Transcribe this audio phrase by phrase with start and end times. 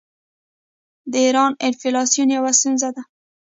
[1.11, 3.03] د ایران انفلاسیون یوه ستونزه ده.